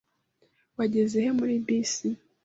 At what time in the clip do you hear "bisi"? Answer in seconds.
1.65-2.07